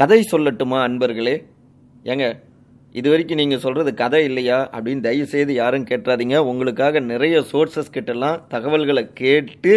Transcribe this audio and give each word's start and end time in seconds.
கதை 0.00 0.18
சொல்லட்டுமா 0.32 0.76
அன்பர்களே? 0.84 1.34
ஏங்க 2.10 2.26
இது 2.92 3.08
வரைக்கும் 3.10 3.40
நீங்கள் 3.40 3.60
சொல்கிறது 3.64 3.90
கதை 3.94 4.20
இல்லையா? 4.28 4.58
அப்படின்னு 4.76 5.02
தயவு 5.06 5.26
செய்து 5.32 5.52
யாரும் 5.54 5.84
கேட்டுறாதீங்க 5.90 6.36
உங்களுக்காக 6.50 7.00
நிறைய 7.00 7.42
சோர்சஸ் 7.50 7.92
கிட்டலாம் 7.96 8.38
தகவல்களை 8.54 9.02
கேட்டு 9.12 9.72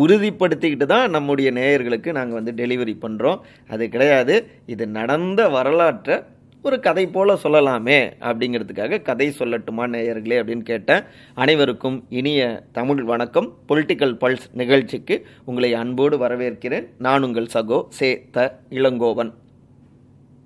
உறுதிப்படுத்திக்கிட்டு 0.00 0.88
தான் 0.94 1.14
நம்முடைய 1.16 1.52
நேயர்களுக்கு 1.60 2.12
நாங்கள் 2.18 2.38
வந்து 2.40 2.56
டெலிவரி 2.62 2.96
பண்ணுறோம் 3.04 3.38
அது 3.68 3.88
கிடையாது. 3.94 4.36
இது 4.66 4.86
நடந்த 4.98 5.48
வரலாற்றை 5.56 6.18
ஒரு 6.62 6.80
கதை 6.80 7.06
போல 7.06 7.38
சொல்லலாமே 7.44 8.00
அப்படிங்கிறதுக்காக 8.28 9.02
கதை 9.02 9.32
சொல்லட்டுமா 9.38 9.86
நேயர்களே 9.96 10.38
அப்படின்னு 10.42 10.70
கேட்டேன். 10.72 11.04
அனைவருக்கும் 11.34 12.04
இனிய 12.20 12.62
தமிழ் 12.72 13.02
வணக்கம். 13.14 13.50
பொலிட்டிக்கல் 13.68 14.16
பல்ஸ் 14.24 14.48
நிகழ்ச்சிக்கு 14.52 15.26
உங்களை 15.44 15.74
அன்போடு 15.74 16.18
வரவேற்கிறேன். 16.26 16.88
நான் 16.98 17.22
உங்கள் 17.22 17.52
சகோ 17.54 17.80
சே 17.88 18.10
த 18.30 18.60
இளங்கோவன். 18.70 19.32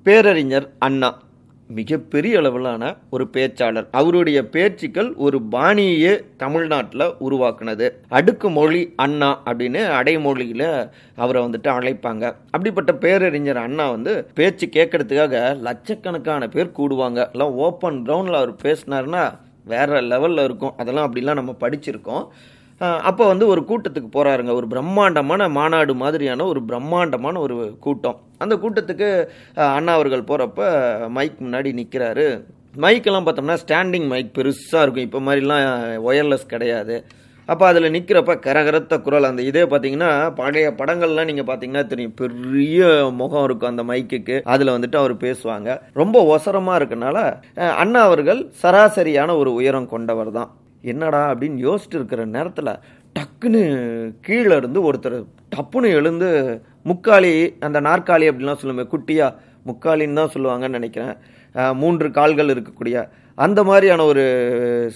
பேரறிஞர் 0.07 0.71
அண்ணா. 0.79 1.19
மிகப்பெரிய 1.69 2.39
அளவிலான 2.39 2.97
ஒரு 3.11 3.25
பேச்சாளர். 3.33 3.87
அவருடைய 3.91 4.49
பேச்சுக்கள் 4.49 5.15
ஒரு 5.15 5.39
பாணியே 5.53 6.25
தமிழ்நாட்டில் 6.37 7.05
உருவாக்குனது. 7.29 7.91
அடுக்கு 8.09 8.51
மொழி 8.51 8.93
அண்ணா 8.97 9.43
அப்படின்னு 9.45 9.91
அடைமொழியில் 9.91 10.89
அவரை 11.17 11.43
வந்துட்டு 11.45 11.71
அழைப்பாங்க. 11.77 12.25
அப்படிப்பட்ட 12.51 12.95
பேரறிஞர் 12.95 13.57
அண்ணா 13.57 13.91
வந்து 13.91 14.31
பேச்சு 14.35 14.67
கேட்கறதுக்காக 14.67 15.59
லட்சக்கணக்கான 15.59 16.49
பேர் 16.49 16.75
கூடுவாங்க. 16.77 17.31
எல்லாம் 17.33 17.55
ஓப்பன் 17.67 18.03
கிரவுண்டில் 18.03 18.41
அவர் 18.43 18.53
பேசினாருன்னா 18.53 19.39
வேற 19.65 20.01
லெவலில் 20.03 20.45
இருக்கும். 20.45 20.75
அதெல்லாம் 20.77 21.13
அப்படிலாம் 21.13 21.41
நம்ம 21.41 21.55
படிச்சிருக்கோம். 21.61 22.27
அப்போ 22.79 23.27
வந்து 23.27 23.47
ஒரு 23.47 23.61
கூட்டத்துக்கு 23.61 24.09
போகிறாருங்க 24.13 24.53
ஒரு 24.53 24.67
பிரம்மாண்டமான 24.67 25.49
மாநாடு 25.49 25.95
மாதிரியான 25.95 26.45
ஒரு 26.45 26.63
பிரம்மாண்டமான 26.63 27.39
ஒரு 27.41 27.77
கூட்டம். 27.81 28.21
அந்த 28.45 28.57
கூட்டத்துக்கு 28.65 29.09
அண்ணா 29.77 29.95
அவர்கள் 29.99 30.29
போகிறப்ப 30.31 30.69
மைக் 31.17 31.43
முன்னாடி 31.47 31.73
நிற்கிறாரு 31.81 32.27
மைக்கெல்லாம் 32.83 33.27
பார்த்தோம்னா 33.27 33.57
ஸ்டாண்டிங் 33.63 34.07
மைக் 34.13 34.37
பெருசாக 34.37 34.85
இருக்கும். 34.85 35.07
இப்போ 35.09 35.21
மாதிரிலாம் 35.27 35.65
ஒயர்லெஸ் 36.11 36.53
கிடையாது. 36.53 36.95
அப்போ 37.53 37.65
அதில் 37.69 37.93
நிற்கிறப்ப 37.95 38.33
கரகரத்த 38.45 38.95
குரல் 39.07 39.29
அந்த 39.29 39.43
இதே 39.49 39.63
பார்த்தீங்கன்னா 39.71 40.11
பழைய 40.41 40.67
படங்கள்லாம் 40.81 41.29
நீங்கள் 41.31 41.49
பார்த்தீங்கன்னா 41.49 41.83
தெரியும். 41.93 42.15
பெரிய 42.21 42.89
முகம் 43.21 43.45
இருக்கும் 43.49 43.73
அந்த 43.73 43.85
மைக்குக்கு 43.91 44.37
அதில் 44.55 44.75
வந்துட்டு 44.75 44.99
அவர் 45.03 45.15
பேசுவாங்க. 45.27 45.77
ரொம்ப 46.01 46.23
ஒசரமாக 46.35 46.79
இருக்கனால 46.81 47.19
அண்ணா 47.83 48.03
அவர்கள் 48.11 48.43
சராசரியான 48.63 49.37
ஒரு 49.43 49.53
உயரம் 49.61 49.93
கொண்டவர் 49.95 50.31
தான். 50.39 50.51
என்னடா 50.93 51.23
அப்படின்னு 51.33 51.59
யோசிச்சுட்டு 51.69 51.99
இருக்கிற 52.01 52.23
நேரத்தில் 52.37 52.79
டக்குன்னு 53.17 53.63
கீழே 54.27 54.55
இருந்து 54.61 54.81
ஒருத்தர் 54.89 55.19
டப்புன்னு 55.55 55.89
எழுந்து 55.99 56.29
முக்காலி 56.91 57.33
அந்த 57.67 57.79
நாற்காலி 57.89 58.27
அப்படிலாம் 58.31 58.61
சொல்லுமே 58.63 58.85
குட்டியா 58.93 59.27
முக்காலின்னு 59.69 60.21
தான் 60.21 60.33
சொல்லுவாங்கன்னு 60.35 60.79
நினைக்கிறேன். 60.79 61.15
மூன்று 61.81 62.07
கால்கள் 62.19 62.53
இருக்கக்கூடிய 62.55 62.97
அந்த 63.45 63.61
மாதிரியான 63.69 64.05
ஒரு 64.13 64.25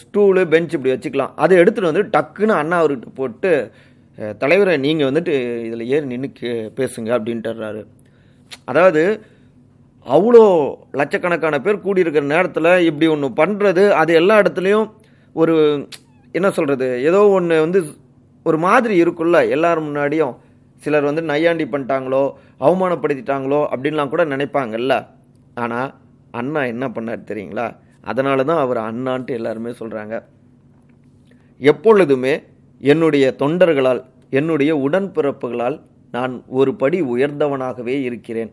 ஸ்டூலு 0.01 0.42
பெஞ்ச் 0.53 0.75
இப்படி 0.77 0.92
வச்சுக்கலாம். 0.95 1.34
அதை 1.45 1.55
எடுத்துகிட்டு 1.62 1.91
வந்து 1.91 2.05
டக்குன்னு 2.14 2.55
அண்ணா 2.61 2.79
அவர்கிட்ட 2.83 3.12
போட்டு 3.20 3.51
தலைவரை 4.42 4.75
நீங்கள் 4.84 5.09
வந்துட்டு 5.09 5.34
இதில் 5.69 5.89
ஏறி 5.95 6.07
நின்று 6.12 6.51
பேசுங்க 6.79 7.11
அப்படின்ட்டுறாரு 7.17 7.83
அதாவது 8.70 9.03
அவ்வளோ 10.07 10.42
லட்சக்கணக்கான 11.01 11.57
பேர் 11.67 11.84
கூடியிருக்கிற 11.87 12.27
நேரத்தில் 12.34 12.70
இப்படி 12.89 13.07
ஒன்று 13.14 13.29
பண்ணுறது 13.41 13.84
அது 14.01 14.12
எல்லா 14.20 14.34
இடத்துலையும் 14.42 14.89
ஒரு 15.37 15.55
என்ன 16.34 16.48
சொல்கிறது 16.59 16.89
ஏதோ 17.09 17.20
ஒன்று 17.39 17.57
வந்து 17.64 17.81
ஒரு 18.47 18.59
மாதிரி 18.67 18.95
இருக்குல்ல 19.05 19.39
எல்லாரும் 19.55 19.87
முன்னாடியும். 19.89 20.34
சிலர் 20.83 21.09
வந்து 21.09 21.23
நையாண்டி 21.23 21.65
பண்ணிட்டாங்களோ 21.65 22.23
அவமானப்படுத்திட்டாங்களோ 22.67 23.61
அப்படின்லாம் 23.73 24.13
கூட 24.14 24.25
நினைப்பாங்கல்ல. 24.25 24.95
ஆனால் 25.55 25.91
அண்ணா 26.41 26.63
என்ன 26.73 26.85
பண்ணார் 26.97 27.29
தெரியுங்களா? 27.31 27.67
அதனால 28.11 28.45
தான் 28.51 28.63
அவர் 28.64 28.81
அண்ணான்ட்டு 28.89 29.36
எல்லாருமே 29.39 29.70
சொல்கிறாங்க 29.81 30.15
எப்பொழுதுமே 31.61 32.35
என்னுடைய 32.81 33.27
தொண்டர்களால் 33.42 34.01
என்னுடைய 34.39 34.73
உடன்பிறப்புகளால் 34.86 35.77
நான் 36.15 36.35
ஒரு 36.59 36.70
படி 36.83 36.98
உயர்ந்தவனாகவே 37.13 37.95
இருக்கிறேன். 38.09 38.51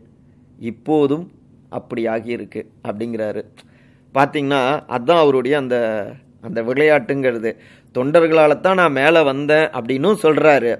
இப்போதும் 0.70 1.24
அப்படி 1.78 2.02
ஆகியிருக்கு 2.14 2.60
அப்படிங்கிறாரு. 2.88 3.42
பார்த்தீங்கன்னா 4.14 4.60
அதுதான் 4.94 5.22
அவருடைய 5.24 5.54
அந்த 5.62 5.76
அந்த 6.46 6.60
விளையாட்டுங்கிறது. 6.62 7.50
தொண்டர்களால் 7.94 8.62
தான் 8.66 8.80
நான் 8.80 8.98
மேலே 9.00 9.20
வந்தேன் 9.30 9.66
அப்படின்னும் 9.76 10.22
சொல்கிறாரு 10.24 10.72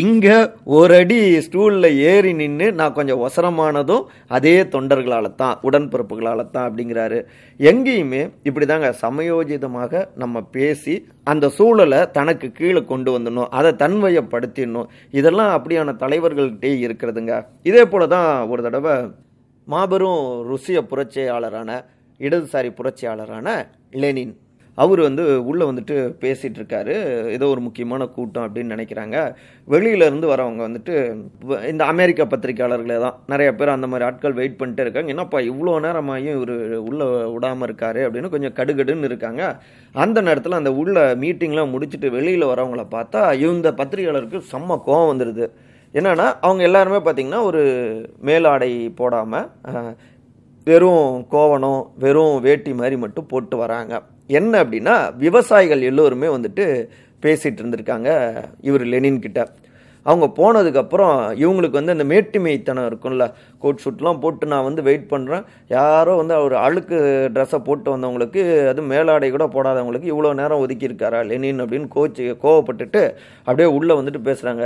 இங்கே 0.00 0.36
ஒரு 0.78 0.94
அடி 1.02 1.18
ஸ்டூலில் 1.46 1.88
ஏறி 2.12 2.32
நின்று 2.40 2.66
நான் 2.80 2.96
கொஞ்சம் 2.98 3.22
ஒசரமானதும் 3.26 4.06
அதே 4.36 4.54
தொண்டர்களால் 4.74 5.28
தான் 5.42 5.58
உடன்பிறப்புகளால் 5.68 6.50
தான் 6.54 6.66
அப்படிங்கிறாரு. 6.68 7.18
எங்கேயுமே 7.60 8.22
இப்படி 8.48 8.68
தாங்க 8.72 8.90
சமயோஜிதமாக 9.04 10.02
நம்ம 10.22 10.42
பேசி 10.56 10.96
அந்த 11.32 11.50
சூழலை 11.58 12.00
தனக்கு 12.18 12.48
கீழே 12.58 12.82
கொண்டு 12.92 13.12
வந்துடணும் 13.16 13.52
அதை 13.58 13.72
தன்மையப்படுத்திடணும் 13.82 14.90
இதெல்லாம் 15.20 15.52
அப்படியான 15.58 15.96
தலைவர்கள்கிட்டே 16.02 16.72
இருக்கிறதுங்க. 16.86 17.34
இதே 17.70 17.84
போல 17.92 18.06
தான் 18.16 18.30
ஒரு 18.54 18.62
தடவை 18.66 18.96
மாபெரும் 19.68 20.24
ருசிய 20.50 20.80
புரட்சியாளரான 20.90 21.70
இடதுசாரி 22.20 22.70
புரட்சியாளரான 22.78 23.48
லெனின். 24.02 24.34
அவர் 24.82 25.00
வந்து 25.06 25.24
உள்ளே 25.50 25.64
வந்துட்டு 25.68 25.96
பேசிகிட்டு 26.22 26.58
இருக்காரு 26.60 26.94
ஏதோ 27.36 27.46
ஒரு 27.52 27.60
முக்கியமான 27.66 28.06
கூட்டம் 28.16 28.46
அப்படின்னு 28.46 28.74
நினைக்கிறாங்க. 28.74 29.16
வெளியில 29.74 30.08
இருந்து 30.08 30.26
வரவங்க 30.32 30.62
வந்துட்டு 30.68 30.94
இந்த 31.72 31.82
அமெரிக்க 31.92 32.24
பத்திரிக்கையாளர்களே 32.32 32.98
தான். 33.04 33.16
நிறைய 33.32 33.50
பேர் 33.58 33.74
அந்த 33.76 33.88
மாதிரி 33.92 34.06
ஆட்கள் 34.08 34.38
வெயிட் 34.40 34.58
பண்ணிட்டு 34.60 34.84
இருக்காங்க. 34.84 35.12
என்னப்பா 35.14 35.40
இவ்வளோ 35.50 35.76
நேரமாயும் 35.86 36.36
இவர் 36.38 36.54
உள்ளே 36.88 37.06
விடாமல் 37.34 37.66
இருக்காரு 37.68 38.02
அப்படின்னு 38.06 38.32
கொஞ்சம் 38.34 38.56
கடுகடுன்னு 38.58 39.08
இருக்காங்க. 39.10 39.42
அந்த 39.94 40.20
நேரத்தில் 40.28 40.60
அந்த 40.60 40.72
உள்ள 40.82 41.06
மீட்டிங்லாம் 41.22 41.72
முடிச்சுட்டு 41.74 42.10
வெளியில் 42.16 42.50
வரவங்கள 42.52 42.84
பார்த்தா 42.96 43.22
இந்த 43.46 43.70
பத்திரிகையாளருக்கு 43.80 44.40
செம்ம 44.52 44.78
கோவம் 44.88 45.10
வந்துடுது 45.12 45.46
என்னன்னா 45.94 46.26
அவங்க 46.46 46.62
எல்லாருமே 46.68 46.98
பார்த்தீங்கன்னா 47.04 47.40
ஒரு 47.48 47.62
மேலாடை 48.28 48.70
போடாமல் 49.00 49.48
வெறும் 50.66 51.08
கோவணம் 51.34 51.82
வெறும் 52.04 52.36
வேட்டி 52.46 52.72
மாதிரி 52.80 52.96
மட்டும் 53.02 53.30
போட்டு 53.32 53.56
வராங்க. 53.62 53.94
என்ன 54.28 54.64
அப்படின்னா 54.64 55.16
விவசாயிகள் 55.16 55.80
எல்லோருமே 55.82 56.26
வந்துட்டு 56.26 56.64
பேசிகிட்டு 57.22 57.62
இருந்திருக்காங்க 57.62 58.08
இவர் 58.60 58.82
லெனின்கிட்ட 58.84 59.44
அவங்க 60.06 60.26
போனதுக்கப்புறம் 60.36 61.32
இவங்களுக்கு 61.34 61.70
வந்து 61.70 61.92
அந்த 61.92 62.04
மேட்டுமைத்தனம் 62.04 62.86
இருக்கும்ல 62.86 63.24
கோட் 63.58 63.80
ஷூட்லாம் 63.84 64.20
போட்டு 64.20 64.46
நான் 64.46 64.64
வந்து 64.64 64.82
வெயிட் 64.82 65.10
பண்ணுறேன் 65.10 65.44
யாரோ 65.68 66.16
வந்து 66.16 66.34
அவர் 66.34 66.54
அழுக்கு 66.54 66.96
ட்ரெஸ்ஸை 67.34 67.58
போட்டு 67.58 67.90
வந்தவங்களுக்கு 67.90 68.68
அது 68.68 68.82
மேலாடை 68.82 69.30
கூட 69.30 69.46
போடாதவங்களுக்கு 69.46 70.12
இவ்வளோ 70.12 70.34
நேரம் 70.34 70.66
ஒதுக்கியிருக்காரா 70.66 71.26
லெனின் 71.26 71.60
அப்படின்னு 71.60 71.88
கோச்சு 71.94 72.36
கோவப்பட்டுட்டு 72.42 73.02
அப்படியே 73.46 73.68
உள்ளே 73.68 73.94
வந்துட்டு 73.94 74.18
பேசுகிறாங்க 74.24 74.64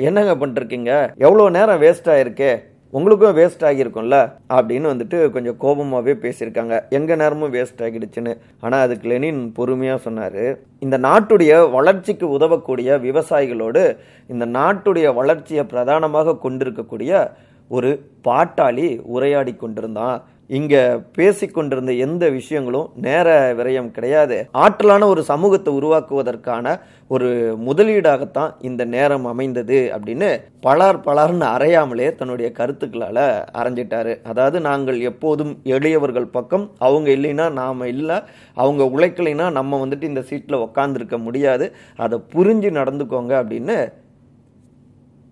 என்னங்க 0.00 0.34
பண்ணிருக்கீங்க 0.34 0.92
எவ்வளோ 1.18 1.50
நேரம் 1.50 1.80
வேஸ்ட் 1.80 2.10
ஆயிருக்கே? 2.10 2.52
உங்களுக்கும் 2.90 3.36
வேஸ்ட் 3.36 3.64
ஆகியிருக்கும்ல? 3.68 4.18
அப்படின்னு 4.48 4.86
வந்துட்டு 4.92 5.30
கொஞ்சம் 5.30 5.56
கோபமாகவே 5.60 6.14
பேசியிருக்காங்க. 6.14 6.88
எங்கள் 6.88 7.16
நேரமும் 7.16 7.52
வேஸ்ட் 7.54 7.82
ஆகிடுச்சுன்னு. 7.86 8.38
ஆனால் 8.60 8.80
அதுக்கு 8.80 9.08
லெனின் 9.08 9.52
பொறுமையாக 9.52 10.00
சொன்னார். 10.00 10.58
இந்த 10.78 10.98
நாட்டுடைய 10.98 11.70
வளர்ச்சிக்கு 11.70 12.28
உதவக்கூடிய 12.28 12.98
விவசாயிகளோடு 12.98 13.96
இந்த 14.28 14.46
நாட்டுடைய 14.46 15.14
வளர்ச்சியை 15.14 15.64
பிரதானமாக 15.64 16.36
கொண்டிருக்கக்கூடிய 16.36 17.30
ஒரு 17.68 17.90
பாட்டாளி 18.28 18.88
உரையாடி 19.02 19.54
கொண்டிருந்தான். 19.56 20.18
இங்க 20.58 20.74
பேசிக்கொண்டிருந்த 21.16 21.92
எந்த 21.92 22.28
விஷயங்களும் 22.28 22.90
நேர 22.94 23.54
விரயம் 23.54 23.90
கிடையாது. 23.90 24.48
ஆற்றலான 24.52 25.04
ஒரு 25.04 25.22
சமூகத்தை 25.22 25.70
உருவாக்குவதற்கான 25.78 26.80
ஒரு 27.08 27.28
முதலீடாகத்தான் 27.66 28.52
இந்த 28.60 28.84
நேரம் 28.84 29.24
அமைந்தது 29.24 29.92
அப்படின்னு 29.94 30.28
பலார் 30.62 31.02
பலார்னு 31.06 31.46
அறையாமலே 31.56 32.14
தன்னுடைய 32.14 32.52
கருத்துக்களால 32.58 33.18
அரைஞ்சிட்டாரு. 33.58 34.14
அதாவது 34.22 34.60
நாங்கள் 34.60 35.00
எப்போதும் 35.00 35.52
எளியவர்கள் 35.64 36.26
பக்கம் 36.26 36.70
அவங்க 36.78 37.10
இல்லைன்னா 37.10 37.52
நாம 37.52 37.88
இல்லை 37.88 38.18
அவங்க 38.54 38.84
உழைக்கலைன்னா 38.84 39.52
நம்ம 39.52 39.86
வந்துட்டு 39.86 40.02
இந்த 40.02 40.22
சீட்டில் 40.22 40.64
உக்காந்துருக்க 40.66 41.18
முடியாது. 41.18 41.68
அதை 41.96 42.18
புரிஞ்சு 42.34 42.70
நடந்துக்கோங்க 42.80 43.34
அப்படின்னு 43.42 43.78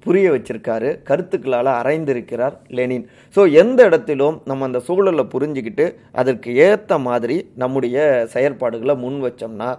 புரிய 0.06 0.26
வச்சிருக்காரு 0.34 0.90
கருத்துக்களால் 1.08 1.70
அரைந்திருக்கிறார் 1.80 2.56
லெனின். 2.78 3.06
ஸோ 3.36 3.40
எந்த 3.62 3.80
இடத்திலும் 3.88 4.36
நம்ம 4.50 4.64
அந்த 4.68 4.80
சூழலை 4.88 5.24
புரிஞ்சுக்கிட்டு 5.34 5.86
அதற்கு 6.20 6.50
ஏற்ற 6.66 6.98
மாதிரி 7.08 7.38
நம்முடைய 7.62 8.06
செயற்பாடுகளை 8.34 8.96
முன் 9.04 9.20
வச்சோம்னா 9.26 9.70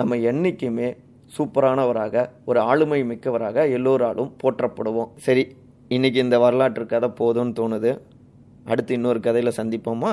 நம்ம 0.00 0.16
என்றைக்குமே 0.30 0.88
சூப்பரானவராக 1.36 2.24
ஒரு 2.50 2.58
ஆளுமை 2.70 2.98
மிக்கவராக 3.10 3.64
எல்லோராலும் 3.76 4.32
போற்றப்படுவோம். 4.42 5.10
சரி 5.26 5.44
இன்னைக்கு 5.88 6.18
இந்த 6.26 6.36
வரலாற்று 6.44 6.84
கதை 6.92 7.08
போதும்னு 7.20 7.56
தோணுது. 7.60 7.90
அடுத்து 8.70 8.92
இன்னொரு 8.94 9.20
கதையில் 9.26 9.58
சந்திப்போமா? 9.58 10.12